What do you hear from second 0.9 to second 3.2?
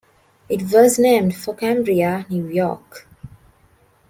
named for Cambria, New York.